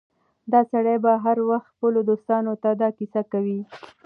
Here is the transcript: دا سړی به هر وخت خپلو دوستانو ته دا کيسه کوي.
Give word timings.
دا 0.51 0.61
سړی 0.71 0.97
به 1.03 1.11
هر 1.25 1.37
وخت 1.49 1.67
خپلو 1.73 1.99
دوستانو 2.09 2.53
ته 2.63 2.69
دا 2.81 2.89
کيسه 2.97 3.21
کوي. 3.31 3.59